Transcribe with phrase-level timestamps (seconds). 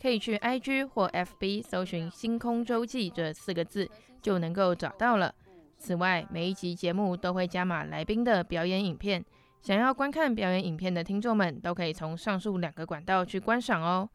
[0.00, 5.34] 可以去 IG 或 FB 搜寻“星空周记”这四个字，就能够找到了。
[5.78, 9.24] 此外，每一集节目都会加码来宾的表演影片，
[9.60, 14.08] 想要观看表演影片的听众们，都可以从上述两个管道去观赏哦。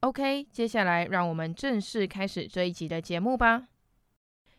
[0.00, 3.68] OK，接下来让我们正式开始这一集的节目吧。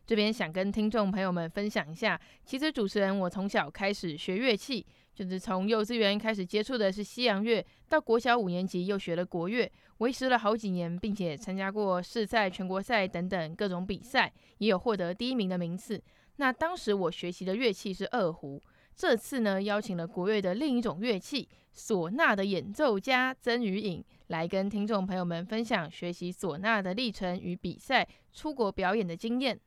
[0.05, 4.85] 这边想跟听众朋友们分享一下，其实主持人我从小开始学乐器。
[5.13, 16.01] 就是从幼稚园开始接触的是西洋乐，到国小五年级又学了国乐，维持了好几年，并且参加过市赛、全国赛等等各种比赛，也有获得第一名的名次。
[16.37, 18.59] 那当时我学习的乐器是二胡，
[18.95, 29.59] 这次呢邀请了国乐的另一种乐器唢呐的演奏家曾于颖来跟听众朋友们分享学习唢呐的历程与比赛、出国表演的经验。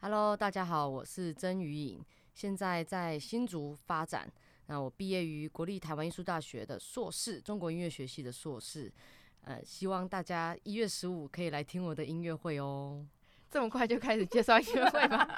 [0.00, 2.00] Hello，大家好，我是曾于颖，
[2.32, 4.30] 现在在新竹发展。
[4.66, 8.90] 那我毕业于国立台湾艺术大学的硕士，中国音乐学系的硕士。
[9.42, 13.04] 呃，希望大家一月十五可以来听我的音乐会哦。
[13.50, 15.28] 这么快就开始介绍音乐会吗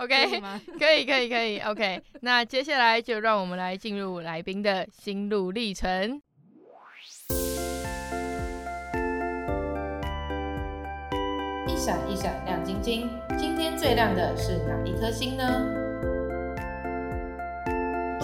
[0.00, 0.40] ？OK，
[0.78, 1.58] 可以，可以，可以。
[1.60, 6.20] OK，那接下来就让我们来进入来宾的心路历程。
[11.66, 13.08] 一闪一闪亮晶晶，
[13.38, 15.93] 今天最亮的是哪一颗星呢？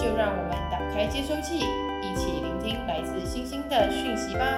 [0.01, 4.57] 就让我们打开接收器，一起聆听来自星星的讯息吧。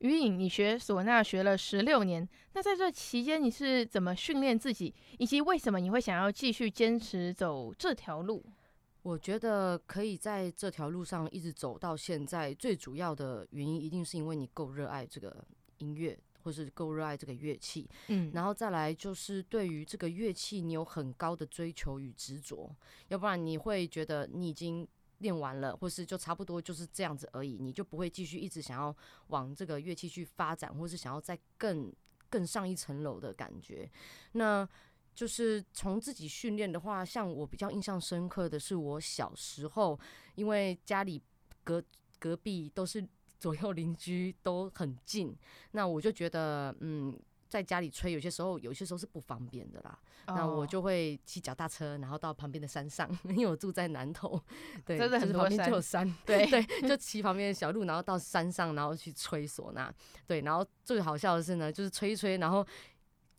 [0.00, 8.44] 于颖，你学唢呐学了十六年，那在这期间你是怎么训练自己，以及为什么你会想要继续坚持走这条路？
[9.00, 15.42] 我觉得可以在这条路上一直走到现在，最主要的原因一定是因为你够热爱这个
[15.78, 16.18] 音乐。
[16.50, 22.68] 或是够热爱这个乐器，嗯，然后再来就是对于这个乐器，你有很高的追求与执着，
[23.06, 24.86] 要不然你会觉得你已经
[25.18, 28.94] 练完了，或是就差不多就是这样子而已，你就不会继续一直想要
[29.28, 31.92] 往这个乐器去发展，或是想要再更
[32.28, 33.88] 更上一层楼的感觉。
[34.32, 34.68] 那
[35.14, 39.96] 就是从自己训练的话，像我比较印象深刻的是，我小时候
[40.34, 41.22] 因为家里
[41.62, 41.80] 隔
[42.18, 43.08] 隔壁都是。
[43.40, 45.34] 左右邻居都很近，
[45.72, 47.18] 那我就觉得，嗯，
[47.48, 49.98] 在家里吹，有些时候有些时候是不方便的啦。
[50.26, 50.36] Oh.
[50.36, 54.40] 那我就会骑脚踏车，然后到旁边的山上，因为我住在南头，
[54.84, 59.92] 对，真的很多山，就有山， 对对，就骑旁边的小路，然后到山上，然后去吹唢呐，
[60.26, 62.64] 对，然后最好笑的是呢，就是吹一吹，然后。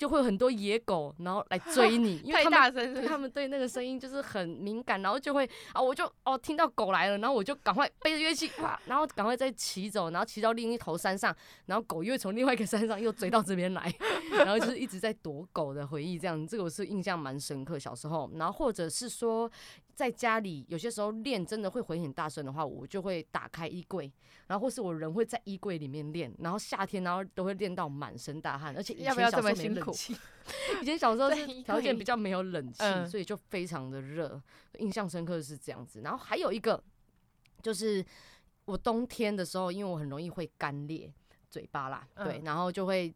[0.01, 11.31] 就会有很多野狗，然后来追你， 因为他们太大声，他们对那个声音就是很敏感，然后就会啊，我就哦听到狗来了，然后我就赶快背着乐器哇，然后赶快再骑走，然后骑到另一头山上，
[11.67, 13.93] 然后狗又从另外一个山上又追到这边来，
[14.33, 19.51] 然后就是一直在躲狗的回忆，这样这个我是印象蛮深刻小时候，然后或者是说。
[20.01, 24.11] 在家里有些时候练真的会回很大声的话，我就会打开衣柜，
[24.47, 30.17] 然后或是我人会在衣柜里面练，然后夏天然后都会练到满身大汗，而且以前小时候没冷气，
[30.81, 34.41] 以前小时候是条件比较没有冷气，所以就非常的热，
[34.79, 36.01] 印象深刻的是这样子。
[36.01, 36.83] 然后还有一个
[37.61, 38.03] 就是
[38.65, 41.13] 我冬天的时候，因为我很容易会干裂
[41.51, 43.13] 嘴巴啦，对，然后就会。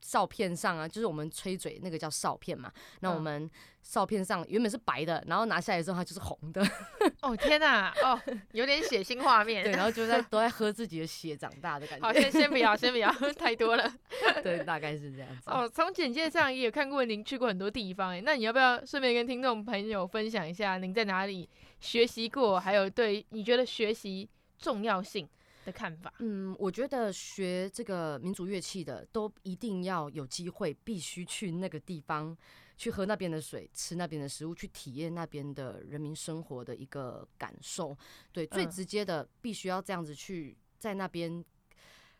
[0.00, 2.72] 哨片上啊，就是我们吹嘴那个叫哨片嘛。
[3.00, 3.50] 那我们
[3.82, 6.60] 哨片上原本是白的，然后拿下来之后它就是红的。
[7.22, 8.20] 哦天哪，哦
[8.52, 9.64] 有点血腥画面。
[9.64, 12.06] 对，然后就在都在喝自己的血长大的感觉。
[12.06, 13.92] 好，先先不要，先不要， 太多了。
[14.42, 15.50] 对，大概是这样子。
[15.50, 21.48] 哦，从简介上也有看过您去过很多地方诶，那你要不要顺便跟听众朋友分享一下您在哪里
[21.80, 24.28] 学习过，还有对你觉得学习
[24.58, 25.28] 重要性
[25.66, 32.34] 的看法，嗯，我觉得学这个民族乐器的都一定要有机会，必须去那个地方，
[32.76, 37.96] 去喝那边的水，吃那边的食物，去体验那边的人民生活的一个感受。
[38.32, 41.44] 对，最直接的，必须要这样子去在那边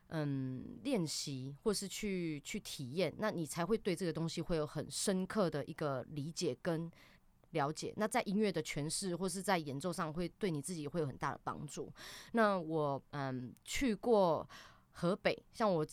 [0.09, 6.91] 嗯练习，或是去去体验，那你才会对这个东西会有很深刻的一个理解跟
[7.51, 7.93] 了解。
[7.97, 11.91] 那在音乐的诠释或是在演奏上，会对你自己会有很大的帮助。
[12.33, 14.47] 那我嗯去过
[14.91, 15.85] 河北，像我。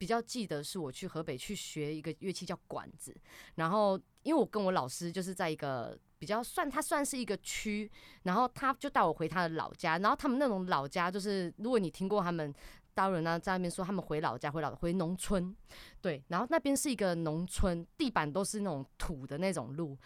[0.00, 3.12] 比较记得是我去河北去学一个乐器叫管子，
[3.56, 7.90] 然后因为我跟我老师就是在一个比较算他算是一个区，
[8.22, 12.54] 然后他就带我回他的老家，然后他们那种老家就是如果你听过他们
[12.94, 15.52] 大陆人呢在那边说他们回老家回老回农村，
[16.00, 19.98] 对，然后那边是一个农村，地板都是那种土的那种路，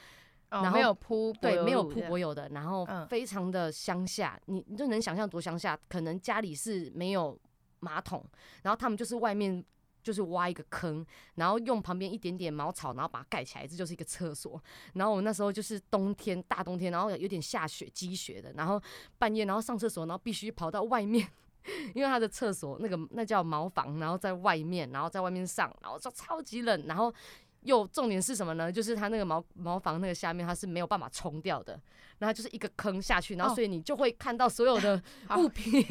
[0.52, 7.38] 然后没有铺对没有铺柏油的，然后非常的乡下，你你就能想象多乡下，可能家里是没有
[7.80, 8.24] 马桶，
[8.62, 9.64] 然后他们就是外面。
[10.04, 11.06] 就是挖一个坑，
[11.36, 14.60] 然后用旁边一点点茅草，然后把它盖起来，这就是一个厕所。
[14.94, 18.82] 然后我那时候就是冬天，大冬天，然后有点下雪积雪的，然后
[19.16, 21.24] 半夜然后上厕所，然后必须跑到外面，
[21.94, 27.14] 因为他的厕所那个那叫茅房，然后在外面，然后在外面上，然后就超级冷，然后
[27.62, 28.70] 又重点是什么呢？
[28.70, 31.80] 就是它那个茅茅房那个下面它是没有办法冲掉的，
[32.18, 35.02] 然后就是一个坑下去，然后所以你就会看到所有的
[35.36, 35.82] 物品。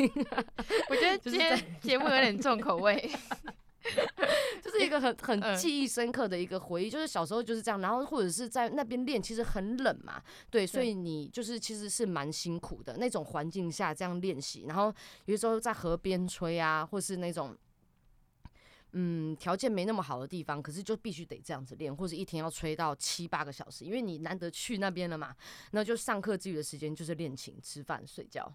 [0.90, 3.12] 我觉得今天节目有点重口味。
[4.62, 10.22] 就是一个很很记忆深刻的一个回忆，就是小时候就是这样，然后或者是在那边练，其实很冷嘛，
[10.52, 14.94] 对，所以你就是其实是蛮辛苦的那种环境下这样练习，然后
[15.26, 17.58] 有时候在河边吹啊，或是那种
[18.94, 25.36] 嗯条件没那么好的地方，可是就必须得这样子练，或者一天要吹到七八个小时，因为你难得去那边了嘛，
[25.72, 28.54] 那就上课之余的时间就是练琴、吃饭、睡觉，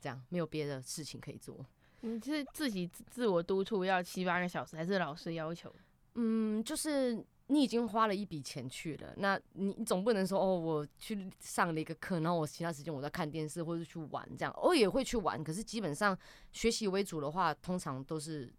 [0.00, 1.64] 这样没有别的事情可以做。
[2.00, 5.72] 你是自己自我督促要七八个小时，还是老师要求？
[6.14, 7.14] 嗯，就是
[7.48, 14.52] 你已经花了一笔钱去了，那你总不能说哦，我去上了一个课，然后我其他时间我在看电视或者去玩这样。
[14.54, 16.16] 偶尔也会去玩，可是基本上
[16.52, 18.52] 学习为主的话，通常都是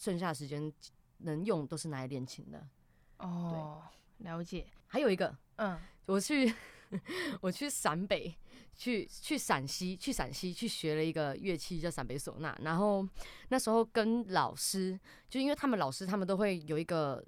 [0.00, 0.72] 剩下的时间
[1.18, 2.66] 能用都是拿来练琴的。
[3.18, 3.82] 哦，
[4.18, 4.66] 对，了解。
[4.86, 6.52] 还有一个，嗯，我去
[7.42, 8.34] 我去陕北。
[8.72, 13.06] 去去陕西，去陕西去学了一个乐器叫陕北唢呐，然后
[13.50, 14.98] 那时候跟老师，
[15.28, 17.22] 就因为他们老师他们都会有一个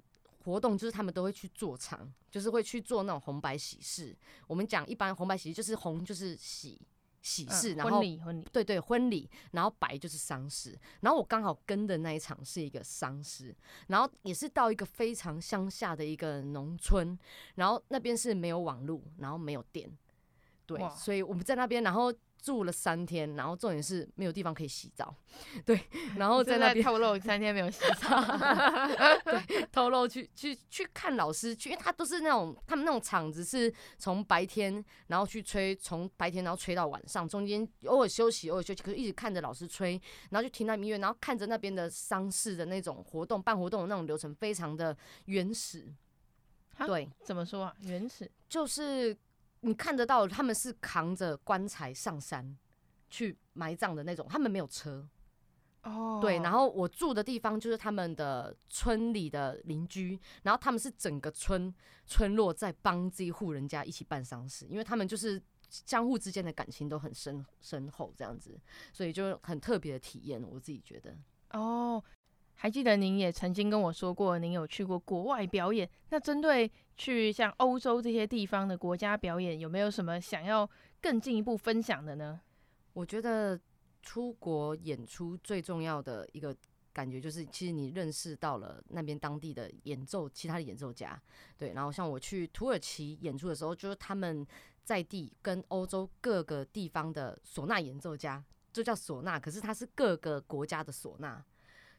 [0.45, 4.17] 活动，就是他们都会去做场，就是会去做那种红白喜事。
[4.47, 6.81] 我们讲一般红白喜事就是红就是喜
[7.23, 10.77] 喜事，然后婚礼婚礼对对婚礼，然后白就是丧事。
[10.99, 13.55] 然后我刚好跟的那一场是一个丧事，
[13.87, 17.17] 然后也是到一个非常乡下的一个农村，
[17.55, 19.89] 然后那边是没有网络，然后没有电。
[20.65, 25.15] 对，所以我们在那边，然后住了三天，然后重点是没有地方可以洗澡，
[25.65, 25.79] 对，
[26.17, 28.21] 然后在那边透露三天没有洗澡，
[29.23, 39.91] 对，透露去去去看老师去，因为他都是那种他们那种场子是从白天然后去吹，从白天然后吹到晚上，中间偶尔休息偶尔休息，可是一直看着老师吹，
[40.29, 45.87] 然后就听他音乐，然后看着那边的丧事的那种活动办活动的那种流程非常的原始，
[46.85, 47.73] 对，怎么说啊？
[47.83, 49.17] 原始就是。
[49.65, 52.57] 你看得到，他们是扛着棺材上山
[53.09, 55.07] 去埋葬的那种，他们没有车。
[55.83, 61.73] 哦，对，然后我住的地方就是他们的村里的邻居，然后他们是整个村
[62.05, 68.59] 村落在帮这一户人家一起办丧事，因为他们就是相互之间的感情都很深深厚这样子，
[68.91, 71.15] 所以就很特别的体验，我自己觉得。
[71.51, 72.03] 哦。
[72.55, 75.89] 还记得您也曾经跟我说过，您有去过国外表演。
[76.09, 80.69] 那针对去像欧洲这些地方的国家表演，有没有什么想要
[81.01, 82.39] 更进一步分享的呢？
[82.93, 83.59] 我觉得
[84.01, 86.55] 出国演出最重要的一个
[86.93, 91.21] 感觉就是，其实你认识到了那边当地的演奏，其他的演奏家。
[91.57, 94.45] 对，然后像我去土耳其演出的时候，就是他们
[94.83, 101.43] 在地跟欧洲各个地方的唢呐演奏家，就叫唢呐，可是它是各个国家的唢呐。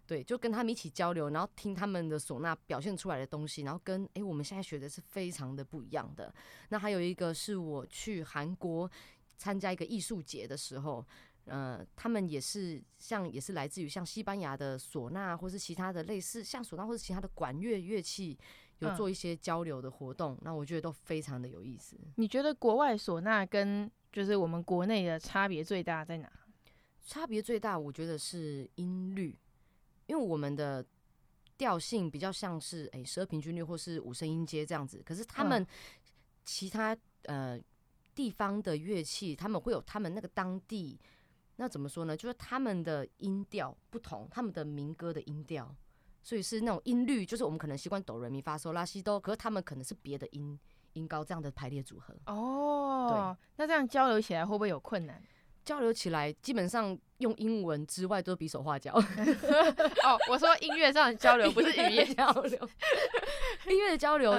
[0.07, 6.33] 对，就跟他们一起交流，然后听他们的唢呐表现出来的东西，然后跟诶我们现在学的是非常的不一样的。
[6.69, 8.91] 那还有一个是我去韩国
[9.37, 11.05] 参加一个艺术节的时候，
[11.47, 18.39] 呃，他们也是像也是来自于像西班牙的唢呐，或是其他的类似像唢呐或是其他的管乐乐器，
[18.81, 21.97] 有做一些交流的活动，那我觉得都非常的有意思。
[22.17, 26.31] 你觉得国外唢呐跟就是我们国内的差别最大在哪？
[27.07, 29.37] 差别最大，我觉得是音律。
[30.07, 30.85] 因为我们的
[31.57, 35.67] 调性比较像是诶十二平均律或是五声音阶这样子，可是他们
[36.45, 37.61] 其他呃
[38.15, 40.99] 地方的乐器，他们会有他们那个当地
[41.57, 42.17] 那怎么说呢？
[42.17, 45.73] 就是他们的音调不同，他们的民歌的音调，
[46.23, 50.59] 所以是那种音律，就是我们可能习惯哆来咪发嗦拉西哆，可是他们可能是别的音
[50.95, 52.13] 音高这样的排列组合。
[52.27, 55.23] 哦，对，那这样交流起来会不会有困难？
[55.65, 58.93] 交流起来基本上用英文之外都比手画脚。
[60.05, 62.69] 哦，我说音乐上的交流不是语言交流，
[63.69, 64.33] 音乐的交流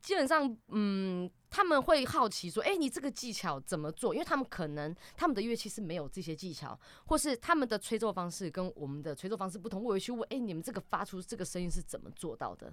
[0.00, 4.12] 基本上，嗯，他们会好奇说，哎、欸，你这个技巧怎么做？
[4.12, 6.76] 因为他们可能他们的乐器是没有这些技巧，
[7.06, 12.72] 或是他们的吹奏方式跟我们的吹奏方式不同，我会去问，哎、欸，你们这个发出这个声音是怎么做到的？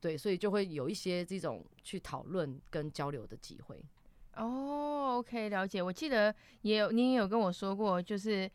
[0.00, 3.84] 对，所以就会有一些这种去讨论跟交流的机会。
[4.36, 5.82] 哦，OK，了解。
[5.82, 8.50] 我记得也有，您也有跟我说过，就是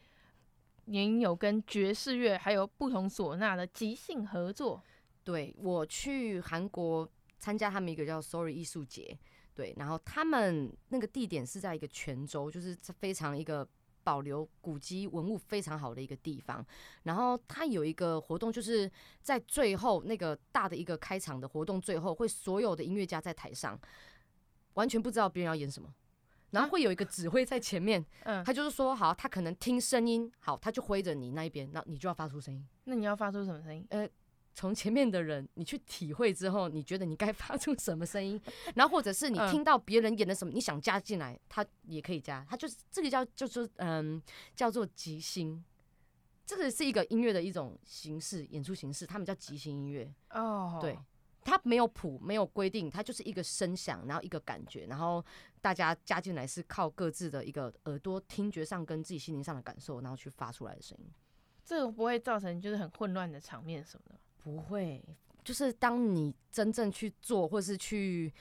[0.86, 4.82] 您有跟爵士乐还有不同唢呐的即兴合作。
[5.24, 9.18] 对，我去韩国参加他们一个叫 Sorry 艺术节，
[9.54, 13.68] 对，然后他们那个地点是在一个泉州，就是非常一个
[14.04, 16.66] 保留古迹文物非常好的一个地方。
[17.04, 18.90] 然后他有一个活动，就是
[19.22, 23.80] 在最后那个大的一个开场的活动，最后会所有的音乐家在台上。
[24.76, 25.94] 完全不知道别人要演什么，
[26.52, 32.66] 然后会有一个指挥在前面，嗯，他就是说，好，他可能听声音，好，他就挥着你那一边，那你就要发出声音。
[32.86, 33.86] 那你要发出什么声音？
[33.90, 34.08] 呃，
[34.54, 38.40] 从前面的人你去体会之后，你觉得你该发出什么声音，
[38.76, 44.22] 然后或者是你听到别人演的什么，你想加进来，他也可以加，他就是这个叫就是嗯
[44.56, 45.62] 叫做即兴，
[46.46, 50.14] 这个是一个音乐的一种形式，演出形式，他们叫即兴音乐。
[50.30, 50.98] 哦，对。
[51.46, 55.24] 它没有谱，没有规定，它就是一个声响，然后一个感觉，然后
[55.62, 61.06] 大家加进来是靠各自的一个耳朵听觉上跟自己心灵上的感受，然后去发出来的声音。
[61.64, 64.20] 这个不会造成就是很混乱的场面什么的？
[64.44, 65.04] 不会，
[65.44, 68.34] 就是当你真正去做，或是去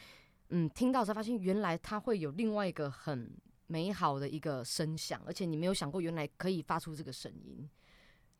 [0.48, 3.30] 嗯听到时候发现，原来它会有另外一个很
[3.66, 7.68] 美好的一个声响，而且你没有想过原来可以发出这个声音。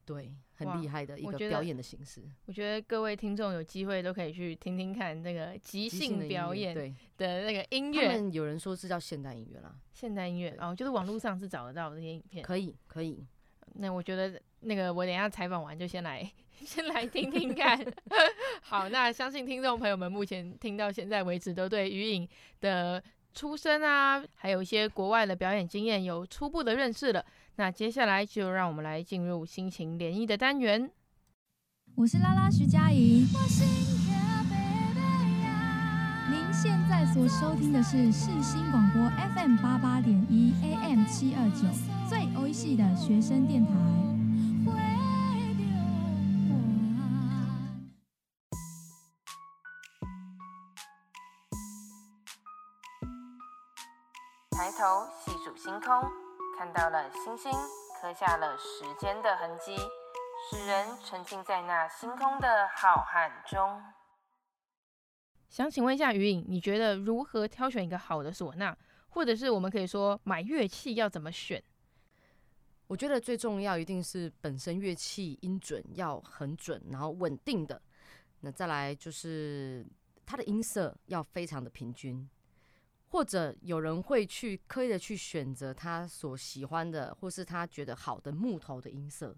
[0.06, 2.22] 对，很厉害的一个表演的形式。
[2.46, 6.74] 我觉得各位听众有机会都可以去听听看那个即兴表演
[7.16, 8.30] 的那个音乐。
[8.30, 12.44] 有人说是叫现代音乐啦，现代音乐哦，就是网络上是找得到这些影片。
[12.44, 13.26] 可以，可以。
[13.76, 16.30] 那我觉得那个我等一下采访完就先来
[16.64, 17.78] 先来听听看。
[18.62, 22.28] 好，那相信听众朋友们目前听到现在为止都对于影
[22.60, 27.24] 的出身啊，还有一些国外的表演经验有初步的认识了。
[27.56, 30.90] 那接下来就让我们来进入心情联谊的单元。
[31.94, 33.24] 我是拉拉徐佳莹。
[36.28, 41.68] 您现在所收听的是世新广播 FM 八八点一 AM 七二九，
[42.08, 43.70] 最欧系的学生电台。
[54.50, 56.23] 抬头细数星空。
[56.56, 57.50] 看到了星星，
[58.00, 59.76] 刻下了时间的痕迹，
[60.48, 63.82] 使人沉浸在那星空的浩瀚中。
[65.48, 68.76] 想请问一下于颖，你觉得如何挑选一个好的唢呐？
[69.08, 71.60] 或者是我们可以说买乐器要怎么选？
[72.86, 77.82] 我觉得最重要一定是本身乐器音准要很准，然后稳定的。
[78.40, 79.84] 那再来就是
[80.24, 82.28] 它的音色要非常的平均。
[83.14, 89.32] 或者有人会去刻意的去选择他所喜欢的，或是他觉得好的木头的音色，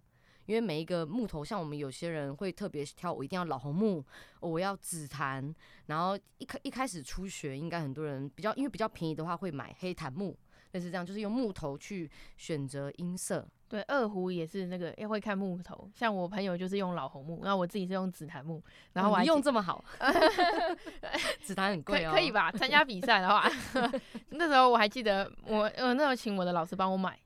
[0.47, 4.02] 因为每一个木头，像我们有些人会特别挑，我一定要老红木，
[4.40, 5.54] 我要紫檀，
[5.88, 10.35] 然后一开一开始初学，应该很多人比较，因为比较便宜的话会买黑檀木。
[10.73, 13.47] 类似这样，就是用木头去选择音色。
[13.68, 15.90] 对，二胡也是那个也会看木头。
[15.94, 18.62] 像我朋友就是用老红木，然后我自己是用紫檀木。
[18.92, 19.85] 然后我还、嗯、用这么好
[21.42, 22.12] 紫檀很贵哦。
[22.12, 22.52] 可以吧？
[22.52, 23.50] 参加比赛的话，
[24.30, 27.18] 那时候我还记得我，呃，那时候请我的老师帮我买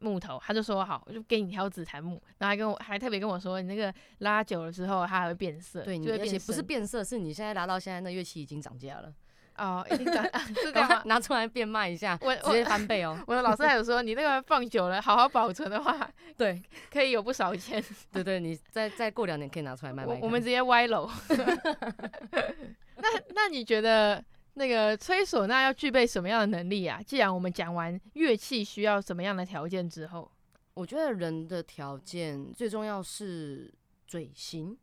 [0.00, 2.22] 木头，他就说好，我就给你挑紫檀木。
[2.36, 5.82] 然后还跟我还特别跟我说，你那个拉久了之后它还会变色。
[5.82, 9.12] 对，你而且不是变色，是你现在拉到现在那乐器已经涨价了。
[9.58, 10.22] 哦，一定的，
[10.54, 13.18] 是这样， 拿出来变卖一下，我直接翻倍哦。
[13.26, 17.82] 我的老师还有说，你那个放久了，好好保存的话， 对，可以有不少钱。
[18.12, 20.14] 对对，你再再过两年可以拿出来卖卖。
[20.14, 21.10] 我，我们直接歪楼。
[23.00, 24.24] 那那你觉得
[24.54, 27.00] 那个吹唢呐要具备什么样的能力啊？
[27.04, 30.30] 既然我们讲完乐器需要什么样的条件之后，
[30.74, 33.72] 我觉得人的条件最重要是
[34.06, 34.76] 嘴型。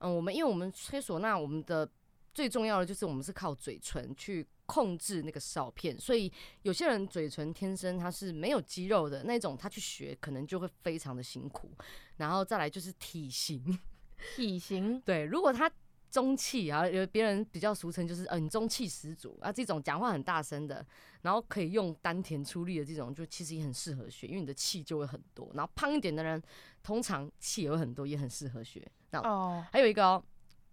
[0.00, 1.88] 嗯，我们因为我们吹唢呐，我们的
[2.34, 11.70] 最重要的就是我们是靠嘴唇去控制那个哨片，所以有些人嘴唇天生他是没有肌肉的那种，他去学可能就会非常的辛苦。
[12.16, 13.78] 然后再来就是体型，
[14.34, 15.70] 体型对，如果他
[16.10, 20.84] 中气啊，有别人比较俗称就是嗯、呃、中气十足啊，这种讲话很大声的，
[21.22, 25.50] 然后可以用丹田出力的这种，就其实也很适合学，因为你的气就会很多。
[25.54, 26.42] 然后胖一点的人，
[26.82, 28.86] 通常气也会很多，也很适合学。
[29.10, 30.24] 那哦，还有一个哦，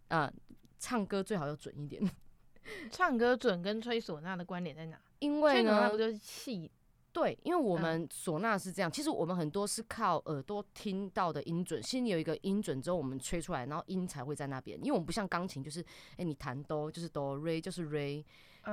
[0.07, 0.33] 啊、呃。
[0.79, 2.01] 唱歌最好要准一点。
[2.91, 4.97] 唱歌准跟吹唢呐的关联在哪？
[5.19, 6.69] 因为呢，不就是气
[7.11, 14.77] 对，因为我们唢呐是这样，其实我们很多是靠耳朵听到的音准，心里有一个音准之后，我们吹出来，然后音才会在那边。
[14.79, 15.83] 因为我们不像钢琴，就是
[16.17, 18.23] 哎，你弹哆就是哆，re 就是 re。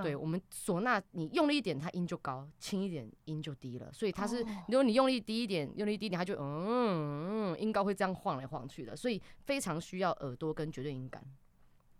[0.02, 3.90] 对，我们唢呐，你用力一点，它音就高；轻一点，音就低了。
[3.94, 8.94] 所以它是，如果你用力低一点，用力低一点，它就嗯嗯，音高会这样晃来晃去的。
[8.94, 11.24] 所以非常需要耳朵跟绝对音感。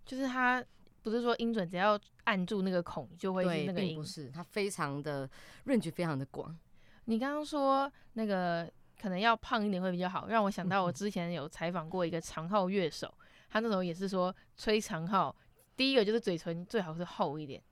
[0.07, 0.65] 就是它
[1.03, 5.29] 不是说音准，只要按住那个孔就会是那个音，不是，它非常的
[5.67, 6.57] range 非常的广。
[7.05, 13.13] 你刚刚说那个可能要胖一点会比较好，让我想到我之前有采访过一个长号乐手，
[13.51, 15.35] 他那时候也是说吹长号，
[15.77, 17.63] 第一个就是嘴唇最好是厚一点。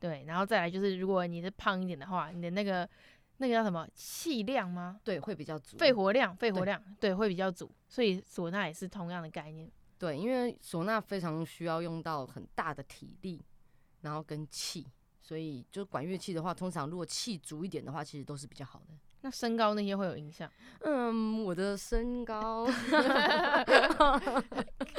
[0.00, 2.88] 对，然后再来就是，如果你是胖一点的话，你的那个
[3.36, 4.98] 那个叫什么气量吗？
[5.04, 5.76] 对，会比较足。
[5.76, 7.70] 肺活量，肺活量，对，对，会比较足。
[7.88, 9.70] 所以唢呐也是同样的概念。
[10.02, 13.40] 对，因为唢呐非常需要用到很大的体力，
[14.00, 14.84] 然后跟气，
[15.20, 18.94] 所以就管乐器的话，通常如果气足一点的话，其实都是比较好的。
[19.22, 20.50] 那身高那些会有影响？
[20.80, 22.66] 嗯，我的身高，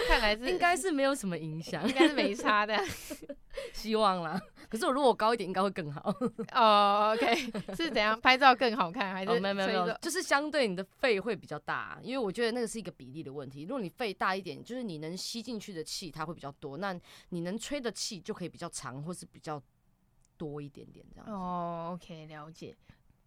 [0.08, 2.77] 看来是应该是没有什么影响，应该是没差的，
[3.74, 4.42] 希望啦。
[4.70, 6.10] 可是我如果高一点，应该会更好。
[6.53, 7.36] 哦、oh,，OK，
[7.75, 13.63] 是怎样拍照更好看，还是、oh, 没有没有没有，就是相对你的肺会比较大，因为我觉得那个是一个比例的问题。
[13.63, 16.98] 如果你肺大一点，就是你能吸进去的气它会比较多，那
[17.30, 19.62] 你能吹的气就可以比较长，或是比较
[20.38, 21.30] 多一点点这样。
[21.30, 22.75] 哦、oh,，OK，了解。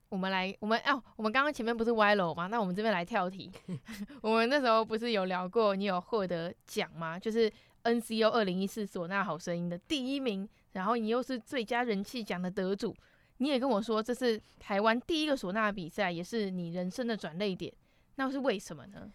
[0.08, 2.46] 我们来，我们哦，我们刚刚前面不是歪楼吗？
[2.46, 3.50] 那我们这边来跳题。
[4.22, 7.18] 我们那时候不是有聊过，你有获得奖吗？
[7.18, 12.94] 就是 NCO 二零一四唢呐好声音的第一名，然后你又是最佳人气奖的得主。
[13.38, 17.72] 你也跟我说，这是台湾第一个唢呐比赛，也是你人生的转捩点。
[18.14, 19.12] 那是为什么呢？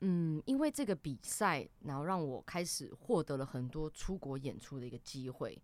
[0.00, 5.56] 嗯，因为这个比赛，然后让我开始获得了很多出国演出的一个机会。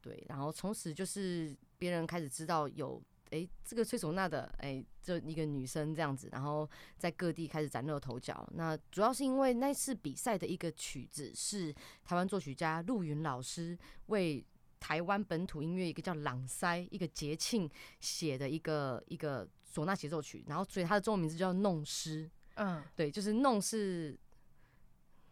[0.00, 3.00] 对，然后从此就是别人开始知道有。
[3.32, 8.46] 哎，这个吹唢呐的，哎，就一个女生这样子，然后在各地开始崭露头角。
[8.52, 11.74] 那主要是因为那次比赛的一个曲子是
[12.04, 13.76] 台湾作曲家陆云老师
[14.08, 14.44] 为
[14.78, 22.30] 台湾本土音乐一个叫朗塞一个节庆写的一个一个唢呐协奏曲，然后所以它的中文名字叫弄狮。
[22.56, 24.14] 嗯，对，就是弄是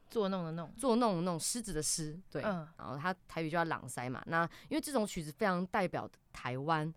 [0.08, 2.18] 作弄的弄，作弄的弄狮子的狮。
[2.30, 4.22] 对，嗯，然后它台语就叫朗塞嘛。
[4.26, 6.90] 那因为这种曲子非常代表台湾。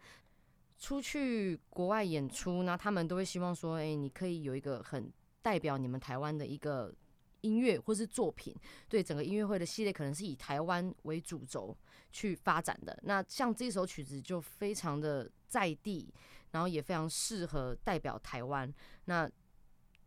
[0.84, 5.10] 出去国外演出，那他们都会希望说，哎、你可以有一个很
[5.42, 6.94] 代表你们台湾的一个
[7.40, 8.54] 音乐或是作品，
[8.90, 11.74] 对整个音乐会的系列可能是以台湾为主轴
[12.12, 13.00] 去发展的。
[13.04, 16.14] 那像这首曲子就非常的在地，
[16.52, 18.70] 然后也非常适合代表台湾。
[19.06, 19.32] 那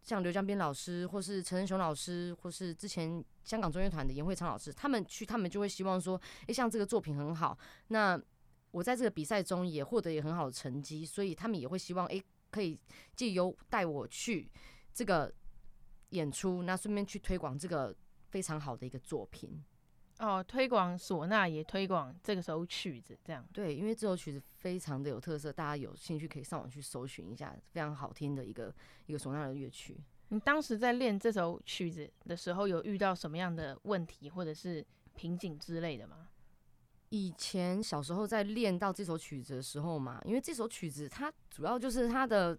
[0.03, 7.59] 像刘江斌老师，或是陈仁雄老师，或是之前香港中乐团的严惠昌老师，他们去，他们就会希望说，哎、欸，像这个作品很好，
[7.89, 8.21] 那。
[8.77, 12.79] 我在这个比赛中也获得也很好的成绩，所以他们也会希望，哎，可以
[13.15, 14.51] 借由带我去
[14.93, 15.33] 这个
[16.11, 17.97] 演出，那顺便去推广这个
[18.29, 19.65] 非常好的一个作品。
[20.19, 23.43] 哦，推广唢呐，也推广这个首曲子，这样。
[23.51, 28.75] 对，因为这首曲子非常的有特色，大家有兴趣可以上网去搜寻一下，非常好听的一个
[29.07, 29.99] 一个唢呐的乐曲。
[30.29, 36.29] 你当时在练这首曲子的时候，有遇到什么样的问题或者是瓶颈之类的吗？
[37.11, 42.59] 以前小时候在练到这首曲子的时候嘛，因为这首曲子它主要就是它的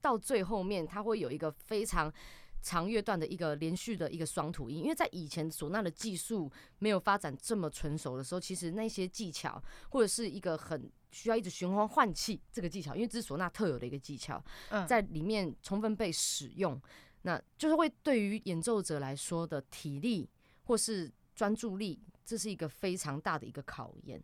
[0.00, 2.12] 到最后面，它会有一个非常
[2.60, 4.82] 长乐段的一个连续的一个双吐音。
[4.82, 6.50] 因为在以前唢呐的技术
[6.80, 14.42] 没有发展这么纯熟的时候，其实那些技巧或者是一个很需要一直循环换气这个技巧，因为这是唢呐特有的一个技巧，
[14.86, 16.80] 在里面充分被使用，
[17.22, 20.28] 那就是会对于演奏者来说的体力
[20.64, 21.98] 或是专注力。
[22.24, 24.22] 这是一个非常大的一个考验。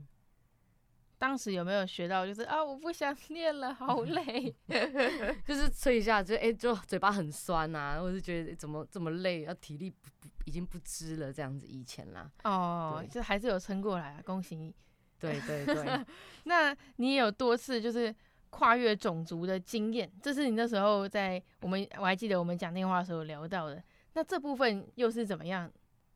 [1.20, 2.24] 当时有没有学到？
[2.24, 4.54] 就是啊，我不想练了，好累。
[5.44, 11.66] 就是吹一下，就哎、欸，就嘴巴很酸呐、啊，或是觉得怎么这么累，要体力不不已经不支了这样子。
[11.66, 14.72] 以前啦，哦，就还是有撑过来啊，恭喜你。
[15.18, 16.06] 对对对。
[16.44, 18.14] 那你也有多次就是
[18.50, 23.82] 跨越种族的经验，这是你那时候在我们我还记得我们讲电话的时候聊到的。
[24.12, 25.68] 那这部分又是怎么样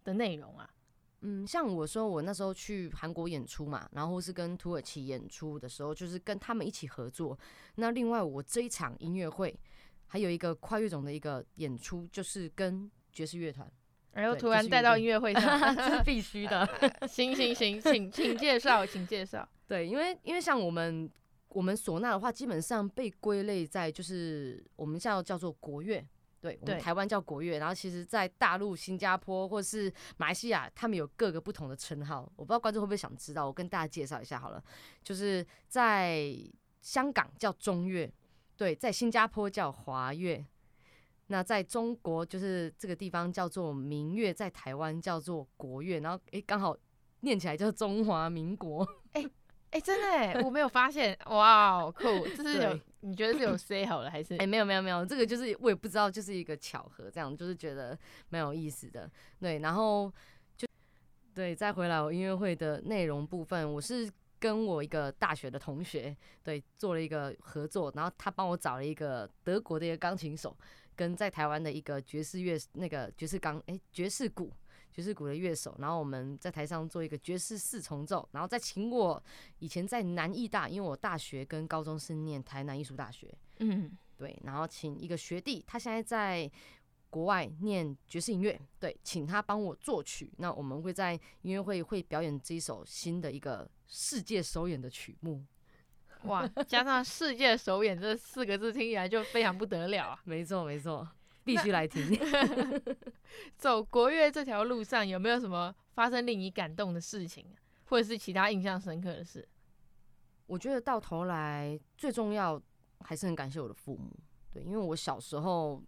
[0.04, 0.70] 的内容啊？
[1.22, 7.38] 嗯，像我说，我那时候去韩国演出嘛，然后是跟土耳其演出的时候，就是跟他们一起合作。
[7.76, 9.56] 那另外，我这一场音乐会
[10.08, 13.70] 还有一个跨越种的一个演出，就是跟爵士乐团。
[14.12, 16.68] 然后突然带到音乐会上，这是必须的。
[17.08, 19.48] 行行行，请请介绍，请介绍。
[19.66, 21.10] 对，因为因为像我们
[21.48, 26.04] 我们唢呐的话，基本上被归类在就是我们叫叫做国乐。
[26.42, 32.22] 对，我们台湾叫国乐，然后其实，在大陆、新加坡或是马来西亚，他们有各个不同的称号。
[32.34, 34.60] 我不知道观众会不会想知道，我跟大家介绍一下好了。
[35.04, 36.36] 就是在
[36.80, 38.12] 香港叫中乐，
[38.56, 40.44] 对，在新加坡叫华乐，
[41.28, 46.76] 那在中国就是这个地方叫做民乐，在台湾叫做国乐，然后诶，刚好
[47.20, 48.84] 念起来叫中华民国。
[49.12, 49.24] 哎
[49.70, 52.02] 哎，真的哎，我没有发现，哇，好酷！
[52.36, 54.34] 这是有你觉得是有 say 好了还是？
[54.38, 57.96] 哎，没有没有没有，这个就是我也不知道，就是一个巧合，这样就是觉得
[58.30, 59.08] 蛮有意思的。
[59.38, 60.12] 对，然后
[60.56, 60.66] 就
[61.34, 64.10] 对，再回来我音乐会的内容部分，我是。
[64.42, 70.52] 跟我一个大学的同学，对，做了一个合作，然后他帮我找了一个德国的一个钢琴手，
[70.96, 74.50] 跟在台湾的一个爵士乐那个爵士钢哎爵士鼓
[74.92, 79.22] 爵士鼓的乐手，然后我们在台上做一个爵士四重奏，然后再请我
[79.58, 86.50] 以前在南艺大，因为我大学跟高中是念台南艺术大学，嗯，对，然后请一个学弟，他现在在。
[87.12, 90.32] 国外念爵士音乐，对，请他帮我作曲。
[90.38, 95.44] 那我们会在音乐会会表演这一首新的一个世界首演的曲目。
[96.22, 100.20] 哇，加上世界首演这四个字，听起来就非常不得了啊！
[100.24, 101.06] 没错，没错，
[101.44, 102.18] 必须来听。
[103.56, 107.46] 走国乐这条路上，有没有什么发生令你感动的事情，
[107.84, 109.48] 或者是其他印象深刻的事？
[110.46, 112.60] 我觉得到头来最重要
[113.00, 114.10] 还是很感谢我的父母，
[114.52, 115.82] 对，因为我小时候。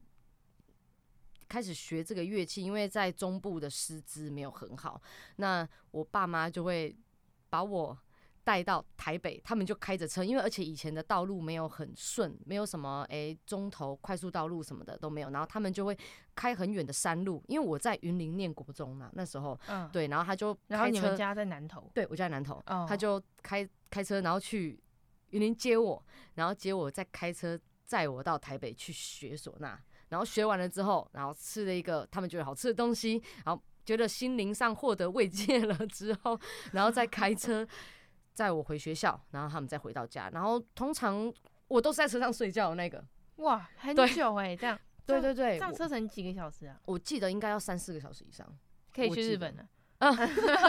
[1.46, 5.00] 开始学这个乐器，因为在中部的师资没有很好，
[5.36, 6.96] 那我爸妈就会
[7.48, 7.96] 把我
[8.44, 15.96] 带到台北，他们就开着车，因为而且以前的道路没有很顺，没有什么诶中投快速道路什么的都没有，然后他们就会
[16.34, 24.78] 开很远的山路，因为我在云林念国中嘛，那时候，嗯，对，然后他就然后你们家在南投，对，我家在南投，哦，他就开开车，然后去
[25.30, 26.04] 云林接我，
[26.34, 29.78] 然后接我再开车载我到台北去学唢呐。
[30.10, 36.38] 然后学完了之后，然后吃了一个他们觉得好吃的东西，然后觉得心灵上获得慰藉了之后，
[36.72, 37.66] 然后再开车
[38.34, 40.28] 载我回学校，然后他们再回到家。
[40.30, 41.32] 然后通常
[41.68, 43.02] 我都是在车上睡觉的那个。
[43.36, 44.78] 哇，很久哎、欸，这样。
[45.06, 46.80] 对对对，这样车程几个小时啊？
[46.86, 48.46] 我记得应该要三四个小时以上，
[48.94, 49.64] 可以去日本了。
[49.98, 50.10] 啊！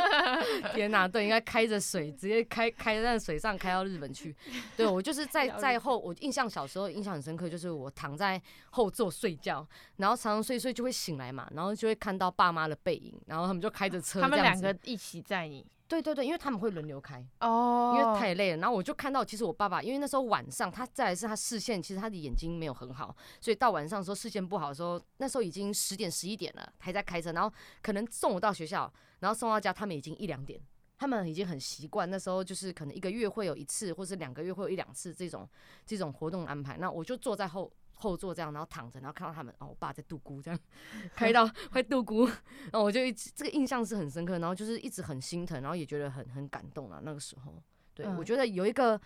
[0.76, 4.36] 天哪，对，应该开着水，直接开开在水上开到日本去。
[4.78, 15.66] 对，我就是在在后，我印象小时候印象很深刻，就是我躺在后座睡觉，然后常常睡睡就会醒来嘛，然后就会看到爸妈的背影，然后他们就开着车，他们两个一起载你。
[15.88, 18.00] 对对对，因为他们会轮流开哦，oh.
[18.00, 18.58] 因为太累了。
[18.58, 30.60] 然后我就看到，其实我爸爸，因为那时候晚上，他再来是他视线，其实他的眼睛没有很好，所以到晚上的时候视线不好的时候，那时候已经十点十一点了，还在开车，然后可能送我到学校，然后送到家，他们已经一两点，
[30.98, 35.48] 他们已经很习惯那时候就是可能一个月会有一次，或是两个月会有一两次这种
[35.86, 36.78] 这种活动安排。
[36.78, 37.72] 那我就坐在后。
[37.96, 40.60] 后座这样，然后躺着，然后看到他们哦，我爸在度孤这样，
[41.16, 47.00] 开到 快度孤，然后我就一直这个印象是很深刻，然后就是一直很心疼，然后也觉得很很感动啊。
[47.04, 47.62] 那个时候，
[47.94, 49.00] 对、嗯、我觉得有一个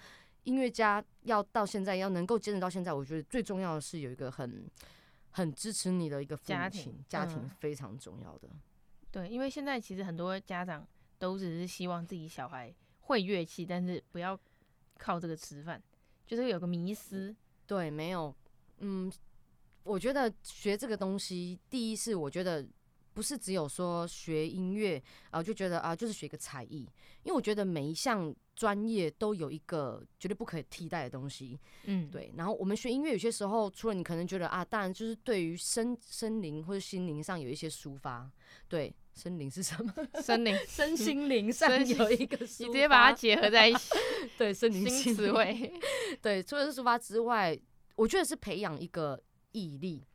[0.43, 4.69] 音乐家要到现在要能够坚持到现在，我觉得最重要的是有一个很
[5.31, 8.59] 很支持你的一个父家庭，家庭非常重要的、嗯。
[9.11, 14.39] 对，因为现在其实很多家长都只是希望自己小孩会乐器，但是不要
[14.97, 15.81] 靠这个吃饭，
[16.25, 17.35] 就是有个迷失。
[17.67, 18.35] 对，没有。
[18.79, 19.11] 嗯，
[19.83, 22.67] 我觉得学这个东西，第一是我觉得
[23.13, 26.87] 不是只有说学音乐啊，就觉得啊，就是学个才艺。
[27.23, 31.59] 因为我觉得每一项专业都有一个绝对不可以替代的东西。
[31.83, 32.31] 嗯，对。
[32.37, 38.29] 然后我们学音乐，有些时候除了你可能觉得啊，当然就是对于身身灵或者心灵上有一些抒发。
[38.69, 39.93] 对，身灵是什么？
[40.23, 43.89] 身灵、身心灵上有一个，你直接把它结合在一起。
[44.37, 45.73] 对，身灵新词汇。
[46.21, 47.59] 对，除了是抒发之外。
[47.99, 50.05] 我觉得是培养一个毅力，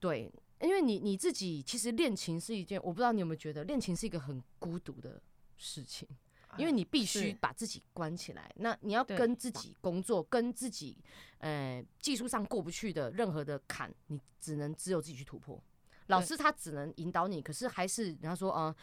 [0.00, 5.20] 对，因为你你自己其实练琴是一件，我不知道你有没有觉得练琴是一个很孤独的
[5.58, 6.08] 事情，
[6.56, 10.96] 因为你必须把自己关起来，那你要跟自己工作，跟自己
[11.36, 15.62] 呃技术上过不去的任何的坎，你只能只有自己去突破。
[16.06, 18.76] 老师他只能引导你，可是还是人家说啊、呃，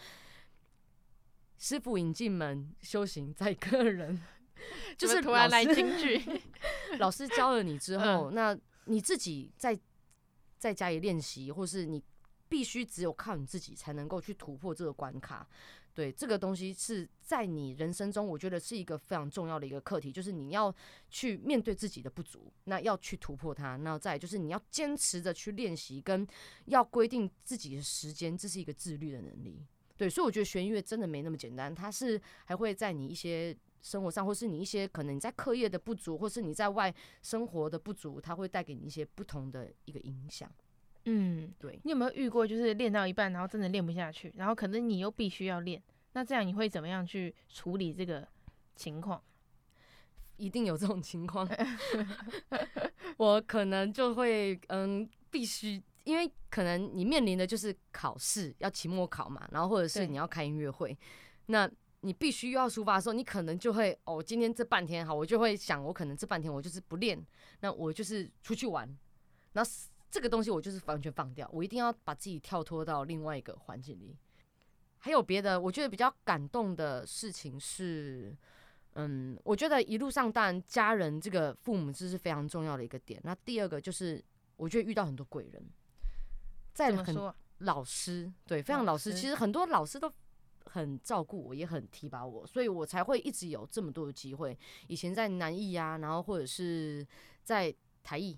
[1.58, 4.22] 师傅引进门，修行在个人。
[4.98, 6.22] 就是突然来京剧，
[7.00, 9.78] 老师教了你之后，那你自己在
[10.58, 12.02] 在家里练习，或是你
[12.48, 15.48] 必须只有靠你自己才能够去突破这个关卡。
[15.94, 20.74] 对，这个东西是在你人生中，我觉得是一个非常重要的一个课题，就是你要
[21.10, 23.76] 去面对自己的不足，那要去突破它。
[23.76, 26.26] 那再就是你要坚持着去练习，跟
[26.66, 29.66] 要规定自己的时间，这是一个自律的能力。
[29.98, 33.56] 对，所以我觉得学音乐真的没那么简单，它是还会在你一些。
[33.82, 40.52] 生活上，或是你一些可能你在课业的不足，或是你在外生活的不足，它会带给你一些不同的一个影响。
[41.06, 41.80] 嗯，对。
[41.84, 45.82] 你有没有遇过，就是练到一半，然后真的练不下去，然后可能你又必须要练，
[46.14, 48.28] 那这样你会怎么样去处理这个
[48.76, 49.22] 情况？
[50.38, 51.46] 一定有这种情况，
[53.18, 60.98] 我可能就会嗯，必须，因为可能你面临的就是考试，要期末考嘛，然后或者是你要开音乐会，
[61.48, 61.70] 那
[62.02, 67.20] 你必须要出发的时候，你可能就会哦，今天这半天好，我就会想，我可能这半天我就是不练，
[67.62, 68.98] 那我就是出去玩，
[69.54, 69.62] 那
[70.10, 74.18] 这个东西我就是完全放掉，我一定要把自己跳脱到另外一个环境里。
[74.98, 78.36] 还有别的，我觉得比较感动的事情是。
[78.94, 83.22] 嗯，我觉得一路上当然家人这个父母这是非常重要的一个点。
[83.24, 84.22] 那第二个就是，
[84.58, 85.64] 我觉得遇到很多贵人，
[86.74, 87.16] 在很
[87.60, 89.14] 老师，对，非常老师。
[89.14, 90.12] 其实很多老师都
[90.72, 94.58] 很照顾我，也很提拔我，所以我才会一直有这么多的机会。
[94.88, 97.06] 以前在南艺啊，然后或者是
[97.44, 98.38] 在台艺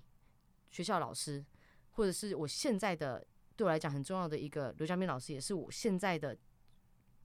[0.70, 1.44] 学校老师，
[1.92, 6.36] 或者是我现在的对我来讲很重要的一个刘嘉斌老师，也是我现在的。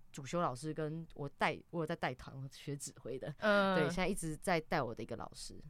[0.10, 5.62] 主修老师跟我带，我有在带团学指挥的，嗯，对，现在一直在带我的一个老师，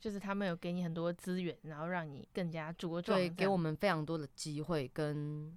[0.00, 5.56] 就是他们有给你很多资源，然后让你更加茁壮，对，给我们非常多的机会跟，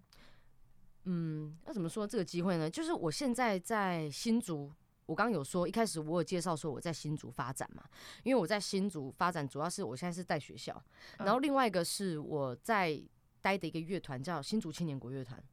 [1.05, 2.69] 嗯，那怎么说这个机会呢？
[2.69, 4.71] 就是我现在在新竹，
[5.05, 7.83] 我刚刚有说一开始我有介绍说我在新竹发展嘛，
[8.23, 10.83] 因为我在新竹发展主要是我现在是带学校，
[11.19, 13.01] 然后另外一个是我在
[13.41, 15.43] 待的一个乐团叫新竹青年国乐团。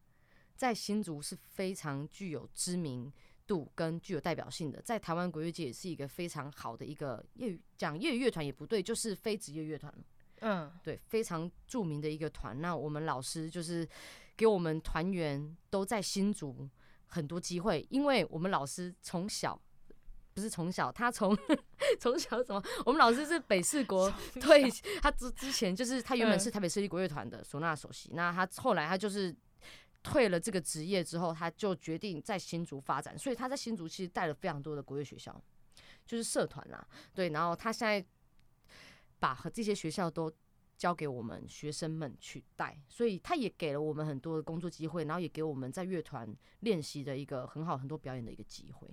[0.55, 3.12] 在新竹是非常具有知名
[3.49, 9.93] 度跟具有代表性的，在台湾国乐界也是一个非常好的一个业余讲业余乐团也不对，就是非职业乐团，
[10.41, 12.61] 嗯，对，非常著名的一个团。
[12.61, 13.88] 那我们老师就是
[14.37, 16.68] 给我们团员都在新竹
[17.07, 19.61] 很多机会，因为我们老师从小
[20.35, 21.37] 不是从小，他从
[22.01, 22.62] 从小什么？
[22.87, 29.35] 我们老师是北市国，退，他之之前就是他原本是台北市立国乐团的唢呐首席，那他后来他就是。
[30.05, 35.40] 退了这个职业之后，他就决定在新竹发展，所以他在新竹其实带了非常多的国乐学校，
[36.05, 37.29] 就是社团啦，对。
[37.29, 38.05] 然后他现在
[39.21, 40.29] 把和这些学校都
[40.83, 48.88] 交给我们学生们去带，所以他也给了我们很多的工作机会，然后也给我们在乐团练习的一个很好、很多表演的一个机会。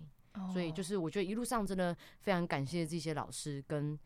[0.53, 3.97] 所以就是我觉得一路上真的非常感谢这些老师跟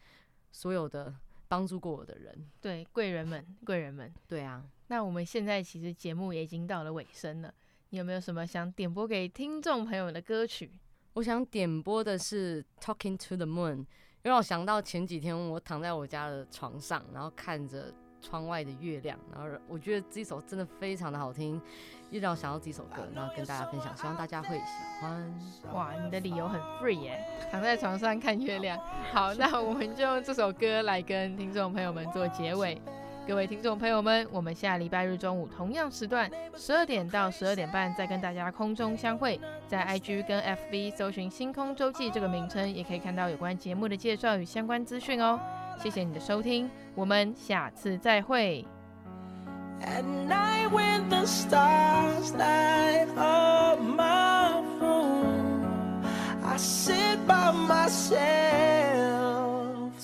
[0.49, 1.13] 所有的
[1.49, 4.65] 帮助过我的人，对，贵人们，贵人们，对啊。
[4.87, 7.53] 那我们现在其实节目也已经到了尾声了，
[7.89, 10.71] 你有没有什么想点播给听众朋友的歌曲？
[11.15, 13.79] 我想点播的是《Talking to the Moon》，
[14.23, 21.61] 因为我想到前几天我躺在我家的床上，然后看着窗外的月亮，然后我觉得这首真的非常的好听，
[22.09, 24.63] 又让我想到这首歌，然后跟大家分享，希望大家会喜
[25.01, 25.39] 欢。
[25.73, 28.79] 哇，你的理由很 free 耶，躺在床上看月亮。
[29.11, 32.81] 好，那我们就用这首歌来跟听众朋友们做结尾。
[33.25, 39.39] 各位听众朋友们，我们下礼拜日中午同样时段，十二点到十二点半再跟大家空中相会。
[39.65, 45.39] 在 IG 跟 FB 搜寻“星空周记”这个名称，也可以看到有关节目的介绍与相关资讯哦。
[45.81, 48.65] 谢谢你的收听，我们下次再会。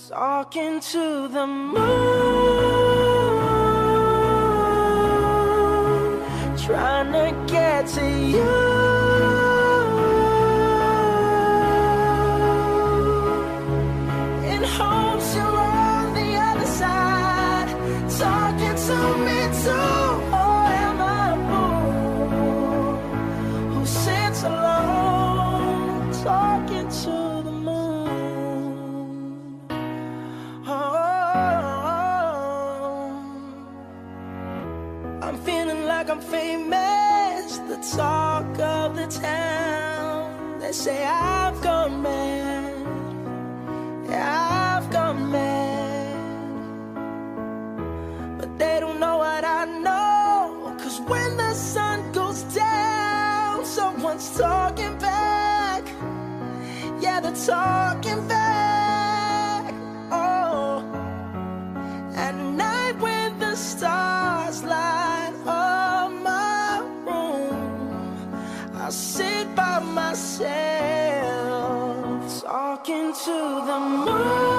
[0.10, 2.39] Talking to the moon.
[6.70, 8.79] Trying to get to you.
[40.80, 42.74] Say I've gone mad.
[44.10, 46.16] Yeah, I've gone mad.
[48.40, 50.76] But they don't know what I know.
[50.82, 55.84] Cause when the sun goes down, someone's talking back.
[57.02, 58.49] Yeah, they're talking back.
[73.30, 74.59] To the moon,